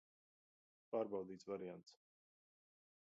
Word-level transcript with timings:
Pārbaudīts 0.95 1.47
variants. 1.53 1.95